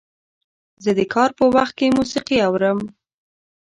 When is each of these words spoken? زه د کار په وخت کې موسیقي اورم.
زه 0.83 0.91
د 0.99 1.01
کار 1.13 1.29
په 1.39 1.45
وخت 1.55 1.73
کې 1.79 1.95
موسیقي 1.97 2.37
اورم. 2.47 2.79